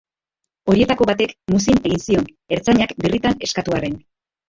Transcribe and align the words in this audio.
Horietako 0.73 1.07
batek 1.09 1.35
muzin 1.53 1.79
egin 1.91 2.03
zion, 2.07 2.27
ertzainak 2.59 2.99
birritan 3.07 3.43
eskatu 3.51 3.81
arren. 3.81 4.05